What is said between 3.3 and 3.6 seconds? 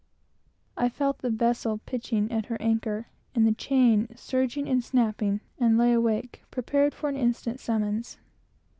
and the